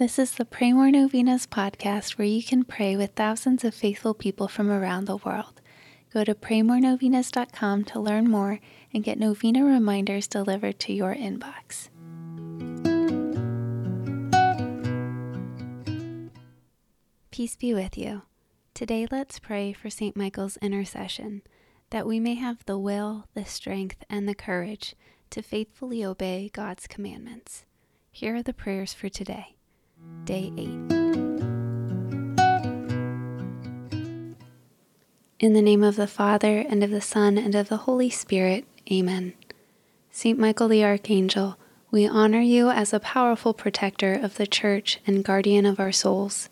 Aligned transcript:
This 0.00 0.18
is 0.18 0.32
the 0.32 0.46
Pray 0.46 0.72
More 0.72 0.90
Novenas 0.90 1.46
podcast 1.46 2.12
where 2.12 2.26
you 2.26 2.42
can 2.42 2.64
pray 2.64 2.96
with 2.96 3.10
thousands 3.10 3.64
of 3.64 3.74
faithful 3.74 4.14
people 4.14 4.48
from 4.48 4.70
around 4.70 5.04
the 5.04 5.18
world. 5.18 5.60
Go 6.10 6.24
to 6.24 6.34
praymorenovenas.com 6.34 7.84
to 7.84 8.00
learn 8.00 8.30
more 8.30 8.60
and 8.94 9.04
get 9.04 9.18
novena 9.18 9.62
reminders 9.62 10.26
delivered 10.26 10.78
to 10.80 10.94
your 10.94 11.14
inbox. 11.14 11.90
Peace 17.30 17.56
be 17.56 17.74
with 17.74 17.98
you. 17.98 18.22
Today, 18.72 19.06
let's 19.10 19.38
pray 19.38 19.74
for 19.74 19.90
St. 19.90 20.16
Michael's 20.16 20.56
intercession, 20.62 21.42
that 21.90 22.06
we 22.06 22.18
may 22.18 22.36
have 22.36 22.64
the 22.64 22.78
will, 22.78 23.26
the 23.34 23.44
strength, 23.44 24.02
and 24.08 24.26
the 24.26 24.34
courage 24.34 24.94
to 25.28 25.42
faithfully 25.42 26.02
obey 26.02 26.48
God's 26.54 26.86
commandments. 26.86 27.66
Here 28.10 28.36
are 28.36 28.42
the 28.42 28.54
prayers 28.54 28.94
for 28.94 29.10
today. 29.10 29.56
Day 30.24 30.52
8. 30.56 30.68
In 35.40 35.54
the 35.54 35.62
name 35.62 35.82
of 35.82 35.96
the 35.96 36.06
Father, 36.06 36.58
and 36.68 36.84
of 36.84 36.90
the 36.90 37.00
Son, 37.00 37.38
and 37.38 37.54
of 37.54 37.68
the 37.68 37.78
Holy 37.78 38.10
Spirit, 38.10 38.64
Amen. 38.92 39.32
Saint 40.10 40.38
Michael 40.38 40.68
the 40.68 40.84
Archangel, 40.84 41.56
we 41.90 42.06
honor 42.06 42.40
you 42.40 42.70
as 42.70 42.92
a 42.92 43.00
powerful 43.00 43.54
protector 43.54 44.12
of 44.12 44.36
the 44.36 44.46
Church 44.46 45.00
and 45.06 45.24
guardian 45.24 45.64
of 45.64 45.80
our 45.80 45.92
souls. 45.92 46.48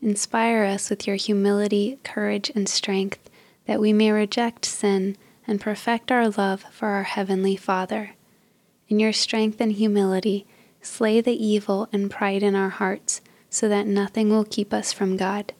Inspire 0.00 0.64
us 0.64 0.88
with 0.88 1.06
your 1.06 1.16
humility, 1.16 1.98
courage, 2.02 2.50
and 2.54 2.68
strength, 2.68 3.28
that 3.66 3.80
we 3.80 3.92
may 3.92 4.10
reject 4.10 4.64
sin 4.64 5.16
and 5.46 5.60
perfect 5.60 6.10
our 6.10 6.28
love 6.30 6.64
for 6.70 6.88
our 6.88 7.02
Heavenly 7.02 7.56
Father. 7.56 8.12
In 8.88 8.98
your 8.98 9.12
strength 9.12 9.60
and 9.60 9.72
humility, 9.72 10.46
Slay 10.82 11.20
the 11.20 11.44
evil 11.44 11.88
and 11.92 12.10
pride 12.10 12.42
in 12.42 12.54
our 12.54 12.70
hearts, 12.70 13.20
so 13.48 13.68
that 13.68 13.86
nothing 13.86 14.30
will 14.30 14.44
keep 14.44 14.72
us 14.72 14.92
from 14.92 15.16
God. 15.16 15.52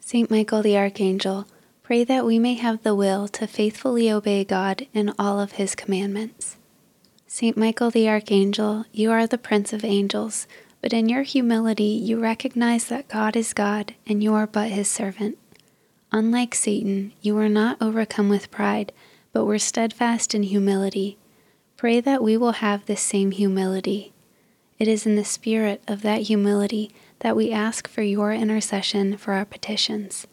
Saint 0.00 0.30
Michael 0.30 0.62
the 0.62 0.76
Archangel, 0.76 1.46
pray 1.82 2.04
that 2.04 2.24
we 2.24 2.38
may 2.38 2.54
have 2.54 2.82
the 2.82 2.94
will 2.94 3.28
to 3.28 3.46
faithfully 3.46 4.10
obey 4.10 4.44
God 4.44 4.86
in 4.94 5.12
all 5.18 5.40
of 5.40 5.52
his 5.52 5.74
commandments. 5.74 6.56
Saint 7.26 7.56
Michael 7.56 7.90
the 7.90 8.08
Archangel, 8.08 8.86
you 8.92 9.10
are 9.10 9.26
the 9.26 9.36
Prince 9.36 9.72
of 9.72 9.84
Angels, 9.84 10.46
but 10.80 10.92
in 10.92 11.08
your 11.08 11.22
humility 11.22 11.84
you 11.84 12.20
recognize 12.20 12.86
that 12.86 13.08
God 13.08 13.36
is 13.36 13.52
God 13.52 13.94
and 14.06 14.22
you 14.22 14.32
are 14.34 14.46
but 14.46 14.70
his 14.70 14.88
servant. 14.88 15.36
Unlike 16.12 16.54
Satan, 16.54 17.12
you 17.20 17.34
were 17.34 17.48
not 17.48 17.76
overcome 17.80 18.28
with 18.28 18.50
pride, 18.50 18.92
but 19.32 19.44
were 19.44 19.58
steadfast 19.58 20.34
in 20.34 20.44
humility. 20.44 21.18
Pray 21.76 22.00
that 22.00 22.22
we 22.22 22.36
will 22.36 22.52
have 22.52 22.86
this 22.86 23.02
same 23.02 23.32
humility. 23.32 24.12
It 24.78 24.88
is 24.88 25.06
in 25.06 25.16
the 25.16 25.24
spirit 25.24 25.82
of 25.88 26.02
that 26.02 26.22
humility 26.22 26.90
that 27.20 27.36
we 27.36 27.50
ask 27.50 27.88
for 27.88 28.02
your 28.02 28.32
intercession 28.32 29.16
for 29.16 29.32
our 29.32 29.44
petitions. 29.44 30.26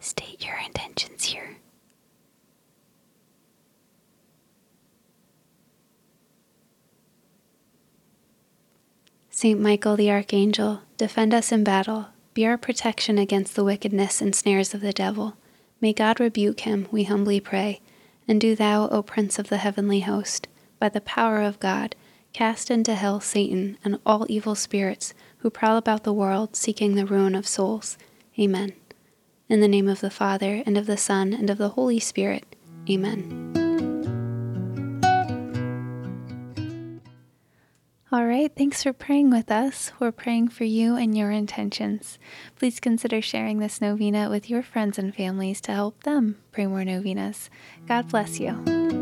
State 0.00 0.44
your 0.44 0.56
intentions 0.66 1.24
here. 1.24 1.58
Saint 9.30 9.60
Michael 9.60 9.96
the 9.96 10.10
Archangel, 10.10 10.82
defend 10.96 11.32
us 11.32 11.50
in 11.50 11.64
battle. 11.64 12.08
Be 12.34 12.46
our 12.46 12.58
protection 12.58 13.18
against 13.18 13.54
the 13.54 13.64
wickedness 13.64 14.20
and 14.20 14.34
snares 14.34 14.74
of 14.74 14.80
the 14.80 14.92
devil. 14.92 15.36
May 15.80 15.92
God 15.92 16.20
rebuke 16.20 16.60
him, 16.60 16.86
we 16.90 17.04
humbly 17.04 17.40
pray. 17.40 17.80
And 18.28 18.40
do 18.40 18.54
thou, 18.54 18.88
O 18.88 19.02
Prince 19.02 19.38
of 19.38 19.48
the 19.48 19.56
heavenly 19.58 20.00
host, 20.00 20.48
by 20.78 20.88
the 20.88 21.00
power 21.00 21.42
of 21.42 21.58
God, 21.58 21.96
Cast 22.32 22.70
into 22.70 22.94
hell 22.94 23.20
Satan 23.20 23.76
and 23.84 23.98
all 24.06 24.26
evil 24.28 24.54
spirits 24.54 25.12
who 25.38 25.50
prowl 25.50 25.76
about 25.76 26.04
the 26.04 26.12
world 26.14 26.56
seeking 26.56 26.94
the 26.94 27.04
ruin 27.04 27.34
of 27.34 27.46
souls. 27.46 27.98
Amen. 28.38 28.72
In 29.48 29.60
the 29.60 29.68
name 29.68 29.88
of 29.88 30.00
the 30.00 30.10
Father, 30.10 30.62
and 30.64 30.78
of 30.78 30.86
the 30.86 30.96
Son, 30.96 31.34
and 31.34 31.50
of 31.50 31.58
the 31.58 31.70
Holy 31.70 32.00
Spirit. 32.00 32.56
Amen. 32.88 33.50
All 38.10 38.26
right, 38.26 38.50
thanks 38.54 38.82
for 38.82 38.92
praying 38.92 39.30
with 39.30 39.50
us. 39.50 39.92
We're 39.98 40.12
praying 40.12 40.48
for 40.48 40.64
you 40.64 40.96
and 40.96 41.16
your 41.16 41.30
intentions. 41.30 42.18
Please 42.56 42.80
consider 42.80 43.20
sharing 43.20 43.58
this 43.58 43.80
novena 43.80 44.30
with 44.30 44.48
your 44.48 44.62
friends 44.62 44.98
and 44.98 45.14
families 45.14 45.60
to 45.62 45.72
help 45.72 46.04
them 46.04 46.38
pray 46.50 46.66
more 46.66 46.84
novenas. 46.84 47.50
God 47.86 48.08
bless 48.08 48.38
you. 48.40 49.01